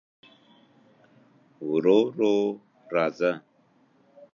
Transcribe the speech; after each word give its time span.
ورو 1.69 1.99
ورو 2.17 2.35
راځه 2.95 3.31